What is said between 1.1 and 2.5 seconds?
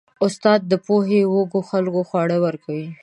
د وږو خلکو خواړه